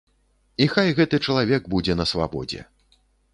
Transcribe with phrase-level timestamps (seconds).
[0.65, 2.65] І хай гэты чалавек будзе на свабодзе.